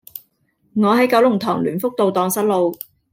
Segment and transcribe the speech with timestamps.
[0.73, 2.75] 我喺九龍塘聯福道盪失路